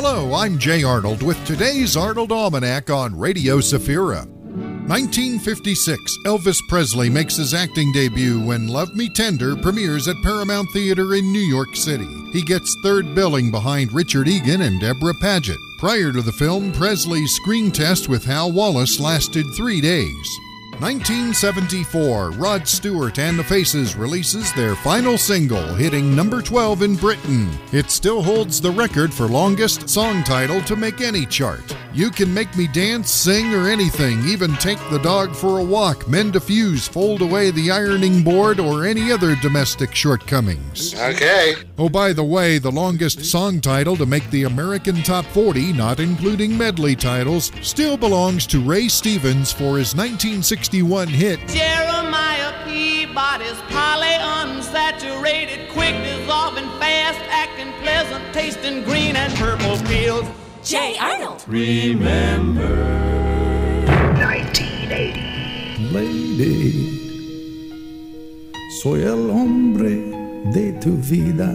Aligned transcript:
Hello, 0.00 0.32
I'm 0.32 0.58
Jay 0.58 0.84
Arnold 0.84 1.24
with 1.24 1.44
today's 1.44 1.96
Arnold 1.96 2.30
Almanac 2.30 2.88
on 2.88 3.18
Radio 3.18 3.58
Safira. 3.58 4.28
1956, 4.86 6.00
Elvis 6.24 6.60
Presley 6.68 7.10
makes 7.10 7.34
his 7.34 7.52
acting 7.52 7.90
debut 7.90 8.40
when 8.40 8.68
Love 8.68 8.94
Me 8.94 9.08
Tender 9.08 9.56
premieres 9.56 10.06
at 10.06 10.14
Paramount 10.22 10.68
Theater 10.72 11.16
in 11.16 11.32
New 11.32 11.40
York 11.40 11.74
City. 11.74 12.06
He 12.32 12.42
gets 12.42 12.76
third 12.84 13.12
billing 13.16 13.50
behind 13.50 13.92
Richard 13.92 14.28
Egan 14.28 14.62
and 14.62 14.78
Debra 14.78 15.14
Paget. 15.20 15.58
Prior 15.80 16.12
to 16.12 16.22
the 16.22 16.30
film, 16.30 16.70
Presley's 16.70 17.32
screen 17.32 17.72
test 17.72 18.08
with 18.08 18.24
Hal 18.24 18.52
Wallis 18.52 19.00
lasted 19.00 19.46
three 19.56 19.80
days. 19.80 20.38
1974, 20.80 22.30
Rod 22.30 22.68
Stewart 22.68 23.18
and 23.18 23.36
the 23.36 23.42
Faces 23.42 23.96
releases 23.96 24.52
their 24.52 24.76
final 24.76 25.18
single, 25.18 25.74
hitting 25.74 26.14
number 26.14 26.40
12 26.40 26.82
in 26.82 26.94
Britain. 26.94 27.50
It 27.72 27.90
still 27.90 28.22
holds 28.22 28.60
the 28.60 28.70
record 28.70 29.12
for 29.12 29.26
longest 29.26 29.88
song 29.88 30.22
title 30.22 30.60
to 30.62 30.76
make 30.76 31.00
any 31.00 31.26
chart. 31.26 31.76
You 31.94 32.10
can 32.10 32.32
make 32.34 32.54
me 32.54 32.66
dance, 32.66 33.10
sing, 33.10 33.54
or 33.54 33.66
anything, 33.66 34.22
even 34.26 34.52
take 34.56 34.78
the 34.90 34.98
dog 34.98 35.34
for 35.34 35.58
a 35.58 35.64
walk, 35.64 36.06
mend 36.06 36.36
a 36.36 36.40
fuse, 36.40 36.86
fold 36.86 37.22
away 37.22 37.50
the 37.50 37.70
ironing 37.70 38.22
board, 38.22 38.60
or 38.60 38.84
any 38.84 39.10
other 39.10 39.34
domestic 39.36 39.94
shortcomings. 39.94 40.94
Okay. 40.94 41.54
Oh, 41.78 41.88
by 41.88 42.12
the 42.12 42.24
way, 42.24 42.58
the 42.58 42.70
longest 42.70 43.24
song 43.24 43.60
title 43.60 43.96
to 43.96 44.04
make 44.04 44.28
the 44.30 44.44
American 44.44 44.96
Top 45.02 45.24
40, 45.26 45.72
not 45.72 45.98
including 45.98 46.58
medley 46.58 46.94
titles, 46.94 47.50
still 47.62 47.96
belongs 47.96 48.46
to 48.48 48.60
Ray 48.60 48.88
Stevens 48.88 49.50
for 49.50 49.78
his 49.78 49.94
1961 49.96 51.08
hit. 51.08 51.40
Jeremiah 51.48 52.52
Peabody's 52.66 53.60
poly 53.70 54.08
unsaturated, 54.08 55.70
quick 55.72 55.94
dissolving, 56.04 56.68
fast 56.78 57.18
acting, 57.30 57.72
pleasant 57.82 58.34
tasting, 58.34 58.84
green 58.84 59.16
and 59.16 59.32
purple 59.36 59.78
pills. 59.86 60.28
Jay 60.64 60.96
Arnold. 60.98 61.44
Remember 61.46 62.76
1980. 64.18 65.92
Lady, 65.92 66.74
soy 68.82 69.02
el 69.02 69.30
hombre 69.30 69.96
de 70.52 70.72
tu 70.80 70.96
vida 70.96 71.54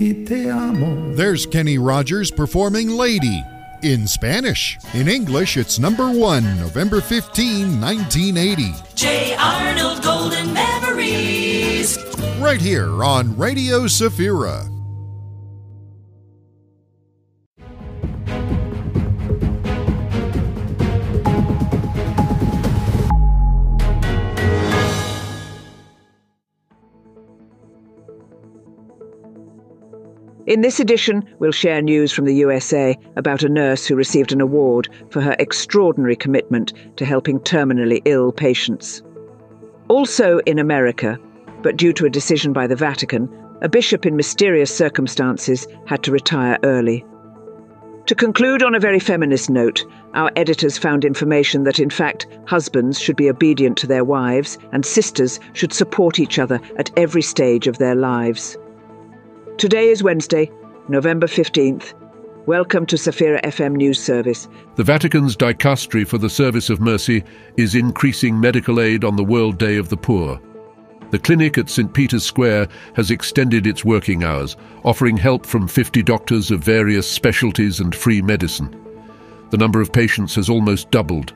y 0.00 0.24
te 0.24 0.50
amo. 0.50 1.14
There's 1.14 1.46
Kenny 1.46 1.78
Rogers 1.78 2.30
performing 2.30 2.90
Lady 2.90 3.42
in 3.82 4.06
Spanish. 4.06 4.78
In 4.94 5.08
English, 5.08 5.56
it's 5.56 5.78
number 5.78 6.10
one, 6.10 6.44
November 6.58 7.00
15, 7.00 7.80
1980. 7.80 8.74
J. 8.94 9.34
Arnold 9.36 10.02
Golden 10.02 10.52
Memories. 10.52 11.98
Right 12.38 12.60
here 12.60 13.02
on 13.04 13.36
Radio 13.36 13.84
Safira. 13.86 14.77
In 30.48 30.62
this 30.62 30.80
edition, 30.80 31.22
we'll 31.40 31.52
share 31.52 31.82
news 31.82 32.10
from 32.10 32.24
the 32.24 32.34
USA 32.36 32.98
about 33.16 33.42
a 33.42 33.50
nurse 33.50 33.84
who 33.84 33.94
received 33.94 34.32
an 34.32 34.40
award 34.40 34.88
for 35.10 35.20
her 35.20 35.36
extraordinary 35.38 36.16
commitment 36.16 36.72
to 36.96 37.04
helping 37.04 37.38
terminally 37.40 38.00
ill 38.06 38.32
patients. 38.32 39.02
Also 39.88 40.38
in 40.46 40.58
America, 40.58 41.18
but 41.60 41.76
due 41.76 41.92
to 41.92 42.06
a 42.06 42.10
decision 42.10 42.54
by 42.54 42.66
the 42.66 42.74
Vatican, 42.74 43.28
a 43.60 43.68
bishop 43.68 44.06
in 44.06 44.16
mysterious 44.16 44.74
circumstances 44.74 45.66
had 45.84 46.02
to 46.04 46.12
retire 46.12 46.58
early. 46.62 47.04
To 48.06 48.14
conclude 48.14 48.62
on 48.62 48.74
a 48.74 48.80
very 48.80 49.00
feminist 49.00 49.50
note, 49.50 49.84
our 50.14 50.30
editors 50.34 50.78
found 50.78 51.04
information 51.04 51.64
that 51.64 51.78
in 51.78 51.90
fact 51.90 52.26
husbands 52.46 52.98
should 52.98 53.16
be 53.16 53.28
obedient 53.28 53.76
to 53.78 53.86
their 53.86 54.02
wives 54.02 54.56
and 54.72 54.86
sisters 54.86 55.40
should 55.52 55.74
support 55.74 56.18
each 56.18 56.38
other 56.38 56.58
at 56.78 56.90
every 56.96 57.20
stage 57.20 57.66
of 57.66 57.76
their 57.76 57.94
lives. 57.94 58.56
Today 59.58 59.88
is 59.88 60.04
Wednesday, 60.04 60.52
November 60.88 61.26
15th. 61.26 61.92
Welcome 62.46 62.86
to 62.86 62.94
Safira 62.94 63.42
FM 63.42 63.72
News 63.72 64.00
Service. 64.00 64.46
The 64.76 64.84
Vatican's 64.84 65.36
dicastery 65.36 66.06
for 66.06 66.16
the 66.16 66.30
Service 66.30 66.70
of 66.70 66.80
Mercy 66.80 67.24
is 67.56 67.74
increasing 67.74 68.38
medical 68.38 68.80
aid 68.80 69.02
on 69.02 69.16
the 69.16 69.24
World 69.24 69.58
Day 69.58 69.76
of 69.76 69.88
the 69.88 69.96
Poor. 69.96 70.40
The 71.10 71.18
clinic 71.18 71.58
at 71.58 71.68
St. 71.68 71.92
Peter's 71.92 72.22
Square 72.22 72.68
has 72.94 73.10
extended 73.10 73.66
its 73.66 73.84
working 73.84 74.22
hours, 74.22 74.56
offering 74.84 75.16
help 75.16 75.44
from 75.44 75.66
50 75.66 76.04
doctors 76.04 76.52
of 76.52 76.60
various 76.60 77.10
specialties 77.10 77.80
and 77.80 77.92
free 77.92 78.22
medicine. 78.22 78.72
The 79.50 79.58
number 79.58 79.80
of 79.80 79.92
patients 79.92 80.36
has 80.36 80.48
almost 80.48 80.92
doubled. 80.92 81.32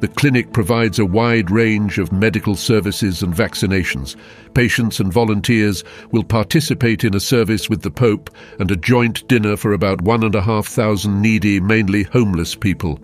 The 0.00 0.08
clinic 0.08 0.52
provides 0.52 0.98
a 0.98 1.06
wide 1.06 1.50
range 1.50 1.98
of 1.98 2.12
medical 2.12 2.54
services 2.54 3.22
and 3.22 3.32
vaccinations. 3.32 4.14
Patients 4.52 5.00
and 5.00 5.10
volunteers 5.10 5.84
will 6.10 6.24
participate 6.24 7.02
in 7.02 7.14
a 7.14 7.20
service 7.20 7.70
with 7.70 7.82
the 7.82 7.90
Pope 7.90 8.28
and 8.58 8.70
a 8.70 8.76
joint 8.76 9.26
dinner 9.26 9.56
for 9.56 9.72
about 9.72 10.02
one 10.02 10.22
and 10.22 10.34
a 10.34 10.42
half 10.42 10.66
thousand 10.66 11.22
needy, 11.22 11.60
mainly 11.60 12.02
homeless 12.02 12.54
people. 12.54 13.00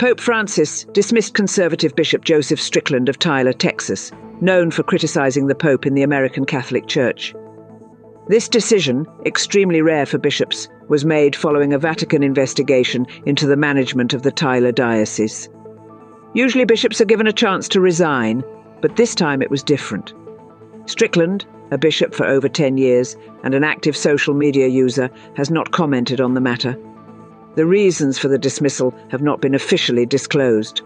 Pope 0.00 0.20
Francis 0.20 0.84
dismissed 0.92 1.34
conservative 1.34 1.94
Bishop 1.94 2.24
Joseph 2.24 2.60
Strickland 2.60 3.08
of 3.08 3.18
Tyler, 3.18 3.52
Texas, 3.52 4.10
known 4.40 4.70
for 4.70 4.82
criticizing 4.82 5.46
the 5.46 5.54
Pope 5.54 5.86
in 5.86 5.94
the 5.94 6.02
American 6.02 6.44
Catholic 6.44 6.86
Church. 6.86 7.32
This 8.28 8.48
decision, 8.48 9.06
extremely 9.24 9.82
rare 9.82 10.04
for 10.04 10.18
bishops, 10.18 10.68
was 10.88 11.04
made 11.04 11.36
following 11.36 11.72
a 11.72 11.78
Vatican 11.78 12.24
investigation 12.24 13.06
into 13.24 13.46
the 13.46 13.56
management 13.56 14.12
of 14.14 14.22
the 14.22 14.32
Tyler 14.32 14.72
diocese. 14.72 15.48
Usually 16.36 16.66
bishops 16.66 17.00
are 17.00 17.06
given 17.06 17.26
a 17.26 17.32
chance 17.32 17.66
to 17.68 17.80
resign, 17.80 18.44
but 18.82 18.96
this 18.96 19.14
time 19.14 19.40
it 19.40 19.50
was 19.50 19.62
different. 19.62 20.12
Strickland, 20.84 21.46
a 21.70 21.78
bishop 21.78 22.14
for 22.14 22.26
over 22.26 22.46
10 22.46 22.76
years 22.76 23.16
and 23.42 23.54
an 23.54 23.64
active 23.64 23.96
social 23.96 24.34
media 24.34 24.66
user, 24.66 25.08
has 25.34 25.50
not 25.50 25.70
commented 25.70 26.20
on 26.20 26.34
the 26.34 26.42
matter. 26.42 26.78
The 27.54 27.64
reasons 27.64 28.18
for 28.18 28.28
the 28.28 28.36
dismissal 28.36 28.94
have 29.10 29.22
not 29.22 29.40
been 29.40 29.54
officially 29.54 30.04
disclosed. 30.04 30.82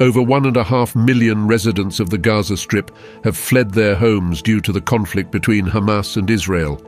Over 0.00 0.20
one 0.20 0.44
and 0.44 0.58
a 0.58 0.64
half 0.64 0.94
million 0.94 1.46
residents 1.46 1.98
of 1.98 2.10
the 2.10 2.18
Gaza 2.18 2.58
Strip 2.58 2.90
have 3.24 3.38
fled 3.38 3.70
their 3.70 3.94
homes 3.94 4.42
due 4.42 4.60
to 4.60 4.70
the 4.70 4.82
conflict 4.82 5.30
between 5.30 5.64
Hamas 5.64 6.18
and 6.18 6.28
Israel. 6.28 6.78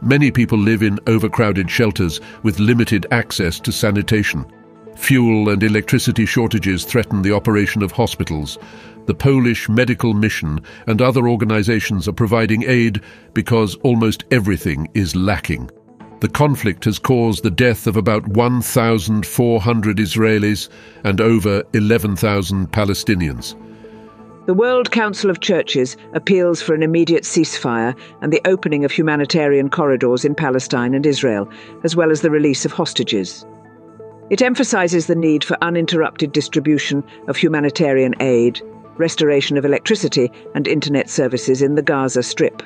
Many 0.00 0.30
people 0.30 0.56
live 0.56 0.82
in 0.82 0.98
overcrowded 1.06 1.70
shelters 1.70 2.22
with 2.42 2.58
limited 2.58 3.04
access 3.10 3.60
to 3.60 3.70
sanitation. 3.70 4.50
Fuel 4.96 5.50
and 5.50 5.62
electricity 5.62 6.26
shortages 6.26 6.84
threaten 6.84 7.22
the 7.22 7.32
operation 7.32 7.82
of 7.82 7.92
hospitals. 7.92 8.58
The 9.06 9.14
Polish 9.14 9.68
Medical 9.68 10.14
Mission 10.14 10.60
and 10.86 11.00
other 11.00 11.28
organizations 11.28 12.08
are 12.08 12.12
providing 12.12 12.64
aid 12.64 13.02
because 13.34 13.76
almost 13.76 14.24
everything 14.30 14.88
is 14.94 15.14
lacking. 15.14 15.70
The 16.20 16.28
conflict 16.28 16.86
has 16.86 16.98
caused 16.98 17.42
the 17.42 17.50
death 17.50 17.86
of 17.86 17.96
about 17.96 18.26
1,400 18.26 19.98
Israelis 19.98 20.68
and 21.04 21.20
over 21.20 21.62
11,000 21.74 22.72
Palestinians. 22.72 23.54
The 24.46 24.54
World 24.54 24.92
Council 24.92 25.28
of 25.28 25.40
Churches 25.40 25.96
appeals 26.14 26.62
for 26.62 26.74
an 26.74 26.82
immediate 26.82 27.24
ceasefire 27.24 27.94
and 28.22 28.32
the 28.32 28.40
opening 28.46 28.84
of 28.84 28.92
humanitarian 28.92 29.68
corridors 29.68 30.24
in 30.24 30.34
Palestine 30.34 30.94
and 30.94 31.04
Israel, 31.04 31.50
as 31.84 31.94
well 31.94 32.10
as 32.10 32.22
the 32.22 32.30
release 32.30 32.64
of 32.64 32.72
hostages. 32.72 33.44
It 34.28 34.42
emphasizes 34.42 35.06
the 35.06 35.14
need 35.14 35.44
for 35.44 35.56
uninterrupted 35.62 36.32
distribution 36.32 37.04
of 37.28 37.36
humanitarian 37.36 38.14
aid, 38.18 38.60
restoration 38.96 39.56
of 39.56 39.64
electricity 39.64 40.32
and 40.54 40.66
internet 40.66 41.08
services 41.08 41.62
in 41.62 41.76
the 41.76 41.82
Gaza 41.82 42.24
Strip. 42.24 42.62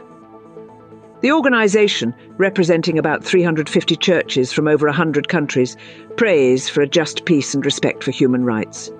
The 1.21 1.33
organization, 1.33 2.15
representing 2.39 2.99
about 2.99 3.23
350 3.23 3.95
churches 3.97 4.55
from 4.55 4.69
over 4.69 4.87
100 4.87 5.29
countries, 5.29 5.77
prays 6.17 6.67
for 6.67 6.81
a 6.81 6.89
just 6.89 7.27
peace 7.27 7.53
and 7.53 7.63
respect 7.63 8.03
for 8.03 8.11
human 8.11 8.45
rights. 8.45 8.91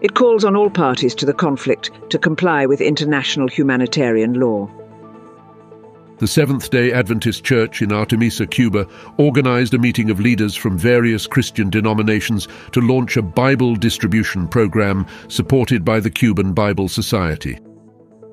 It 0.00 0.14
calls 0.14 0.44
on 0.44 0.54
all 0.54 0.70
parties 0.70 1.16
to 1.16 1.26
the 1.26 1.34
conflict 1.34 1.90
to 2.10 2.18
comply 2.18 2.64
with 2.64 2.80
international 2.80 3.48
humanitarian 3.48 4.34
law. 4.34 4.70
The 6.18 6.26
Seventh 6.26 6.70
day 6.70 6.92
Adventist 6.92 7.44
Church 7.44 7.80
in 7.80 7.90
Artemisa, 7.90 8.50
Cuba, 8.50 8.88
organized 9.18 9.72
a 9.74 9.78
meeting 9.78 10.10
of 10.10 10.18
leaders 10.18 10.56
from 10.56 10.76
various 10.76 11.28
Christian 11.28 11.70
denominations 11.70 12.48
to 12.72 12.80
launch 12.80 13.16
a 13.16 13.22
Bible 13.22 13.76
distribution 13.76 14.48
program 14.48 15.06
supported 15.28 15.84
by 15.84 16.00
the 16.00 16.10
Cuban 16.10 16.54
Bible 16.54 16.88
Society. 16.88 17.60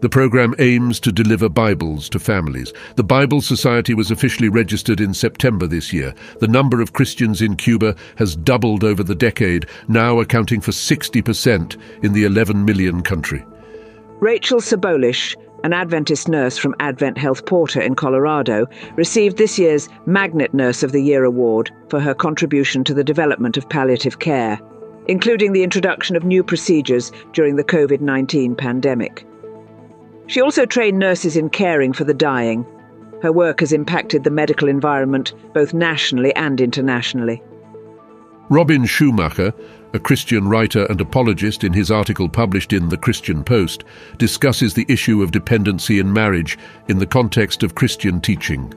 The 0.02 0.10
program 0.10 0.56
aims 0.58 1.00
to 1.02 1.12
deliver 1.12 1.48
Bibles 1.48 2.10
to 2.10 2.18
families. 2.18 2.74
The 2.96 3.04
Bible 3.04 3.40
Society 3.40 3.94
was 3.94 4.10
officially 4.10 4.50
registered 4.50 5.00
in 5.00 5.14
September 5.14 5.68
this 5.68 5.94
year. 5.94 6.16
The 6.40 6.48
number 6.48 6.82
of 6.82 6.94
Christians 6.94 7.44
in 7.44 7.56
Cuba 7.56 7.96
has 8.18 8.36
doubled 8.36 8.84
over 8.84 9.04
the 9.04 9.14
decade, 9.14 9.68
now 9.88 10.20
accounting 10.20 10.60
for 10.60 10.72
60% 10.72 11.78
in 12.04 12.14
the 12.14 12.24
11 12.24 12.66
million 12.66 13.04
country. 13.04 13.46
Rachel 14.20 14.60
Sabolish, 14.60 15.36
an 15.66 15.74
Adventist 15.74 16.28
nurse 16.28 16.60
from 16.60 16.76
Advent 16.80 17.18
Health 17.18 17.48
Porter 17.48 17.82
in 17.82 17.96
Colorado, 17.96 18.68
received 18.98 19.38
this 19.38 19.58
year's 19.58 19.90
Magnet 20.06 20.54
Nurse 20.54 20.84
of 20.84 20.92
the 20.92 21.02
Year 21.02 21.24
award 21.24 21.72
for 21.90 22.00
her 22.00 22.14
contribution 22.14 22.84
to 22.84 22.94
the 22.94 23.04
development 23.04 23.58
of 23.58 23.68
palliative 23.68 24.20
care, 24.20 24.60
including 25.08 25.54
the 25.54 25.64
introduction 25.64 26.16
of 26.16 26.24
new 26.24 26.44
procedures 26.44 27.12
during 27.34 27.56
the 27.56 27.64
COVID 27.64 28.00
19 28.00 28.54
pandemic. 28.54 29.26
She 30.28 30.40
also 30.40 30.68
trained 30.68 31.00
nurses 31.00 31.36
in 31.36 31.50
caring 31.50 31.94
for 31.94 32.04
the 32.04 32.14
dying. 32.14 32.64
Her 33.24 33.32
work 33.32 33.62
has 33.62 33.74
impacted 33.74 34.24
the 34.24 34.30
medical 34.30 34.68
environment 34.68 35.34
both 35.56 35.74
nationally 35.74 36.32
and 36.36 36.62
internationally. 36.62 37.42
Robin 38.50 38.86
Schumacher, 38.86 39.52
a 39.96 40.00
Christian 40.00 40.46
writer 40.48 40.86
and 40.88 41.00
apologist 41.00 41.64
in 41.64 41.72
his 41.72 41.90
article 41.90 42.28
published 42.28 42.74
in 42.74 42.90
The 42.90 42.98
Christian 42.98 43.46
Post, 43.46 43.86
discusses 44.18 44.74
the 44.74 44.86
issue 44.90 45.24
of 45.24 45.32
dependency 45.32 46.00
in 46.00 46.12
marriage 46.12 46.58
in 46.90 47.00
the 47.00 47.08
context 47.08 47.64
of 47.64 47.76
Christian 47.76 48.20
teaching. 48.20 48.74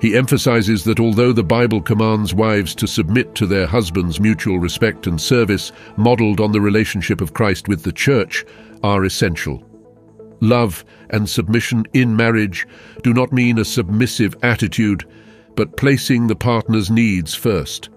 He 0.00 0.16
emphasizes 0.16 0.82
that 0.82 0.98
although 0.98 1.32
the 1.32 1.44
Bible 1.44 1.80
commands 1.80 2.34
wives 2.34 2.74
to 2.74 2.88
submit 2.88 3.36
to 3.36 3.46
their 3.46 3.68
husbands' 3.68 4.18
mutual 4.18 4.58
respect 4.58 5.06
and 5.06 5.20
service, 5.20 5.70
modeled 5.96 6.40
on 6.40 6.50
the 6.50 6.60
relationship 6.60 7.20
of 7.20 7.32
Christ 7.32 7.68
with 7.68 7.84
the 7.84 7.92
church, 7.92 8.44
are 8.82 9.04
essential. 9.04 9.64
Love 10.40 10.84
and 11.10 11.28
submission 11.28 11.84
in 11.92 12.16
marriage 12.16 12.66
do 13.04 13.14
not 13.14 13.32
mean 13.32 13.58
a 13.58 13.64
submissive 13.64 14.34
attitude, 14.42 15.08
but 15.54 15.76
placing 15.76 16.26
the 16.26 16.36
partner's 16.36 16.90
needs 16.90 17.36
first. 17.36 17.88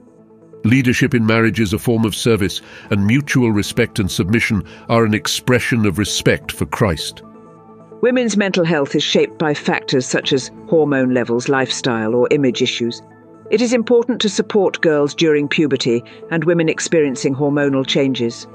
Leadership 0.65 1.13
in 1.13 1.25
marriage 1.25 1.61
is 1.61 1.71
a 1.71 1.79
form 1.79 2.03
of 2.03 2.13
service, 2.13 2.61
and 2.89 3.07
mutual 3.07 3.51
respect 3.51 3.97
and 3.97 4.11
submission 4.11 4.63
are 4.89 5.05
an 5.05 5.13
expression 5.13 5.85
of 5.85 5.97
respect 5.97 6.51
for 6.51 6.65
Christ. 6.65 7.21
Women's 8.01 8.35
mental 8.35 8.65
health 8.65 8.93
is 8.93 9.03
shaped 9.03 9.37
by 9.37 9.53
factors 9.53 10.05
such 10.05 10.33
as 10.33 10.51
hormone 10.67 11.13
levels, 11.13 11.47
lifestyle, 11.47 12.13
or 12.13 12.27
image 12.31 12.61
issues. 12.61 13.01
It 13.49 13.61
is 13.61 13.73
important 13.73 14.19
to 14.21 14.29
support 14.29 14.81
girls 14.81 15.15
during 15.15 15.47
puberty 15.47 16.03
and 16.29 16.43
women 16.43 16.67
experiencing 16.67 17.35
hormonal 17.35 17.87
changes. 17.87 18.45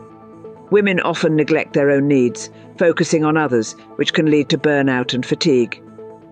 Women 0.71 1.01
often 1.01 1.37
neglect 1.37 1.73
their 1.73 1.91
own 1.91 2.07
needs, 2.07 2.51
focusing 2.79 3.25
on 3.25 3.37
others, 3.37 3.73
which 3.97 4.13
can 4.13 4.31
lead 4.31 4.51
to 4.51 4.59
burnout 4.59 5.15
and 5.15 5.25
fatigue. 5.25 5.83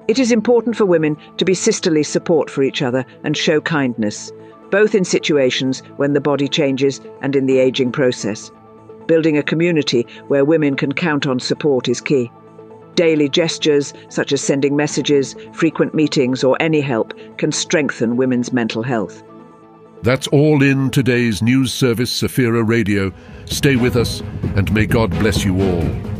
It 0.06 0.18
is 0.18 0.32
important 0.32 0.76
for 0.76 0.84
women 0.84 1.16
to 1.38 1.44
be 1.44 1.54
sisterly 1.54 2.02
support 2.02 2.50
for 2.50 2.62
each 2.62 2.82
other 2.82 3.06
and 3.24 3.36
show 3.36 3.60
kindness, 3.60 4.32
both 4.72 4.94
in 4.94 5.04
situations 5.04 5.80
when 5.96 6.14
the 6.14 6.20
body 6.20 6.48
changes 6.48 7.00
and 7.20 7.36
in 7.36 7.46
the 7.46 7.58
aging 7.58 7.92
process. 7.92 8.50
Building 9.06 9.36
a 9.36 9.42
community 9.42 10.06
where 10.28 10.46
women 10.46 10.76
can 10.76 10.92
count 10.92 11.26
on 11.26 11.38
support 11.38 11.88
is 11.88 12.00
key. 12.00 12.32
Daily 12.94 13.28
gestures, 13.28 13.92
such 14.08 14.32
as 14.32 14.40
sending 14.40 14.74
messages, 14.74 15.36
frequent 15.52 15.94
meetings, 15.94 16.42
or 16.42 16.56
any 16.60 16.80
help, 16.80 17.12
can 17.36 17.52
strengthen 17.52 18.16
women's 18.16 18.52
mental 18.52 18.82
health. 18.82 19.22
That's 20.02 20.26
all 20.28 20.62
in 20.62 20.90
today's 20.90 21.42
news 21.42 21.72
service, 21.72 22.22
Safira 22.22 22.66
Radio. 22.66 23.12
Stay 23.44 23.76
with 23.76 23.96
us, 23.96 24.20
and 24.56 24.72
may 24.72 24.86
God 24.86 25.10
bless 25.10 25.44
you 25.44 25.60
all. 25.60 26.11